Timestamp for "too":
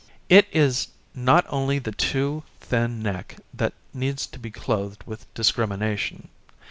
1.91-2.41